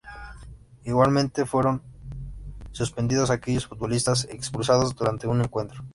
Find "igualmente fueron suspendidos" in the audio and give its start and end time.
0.83-3.29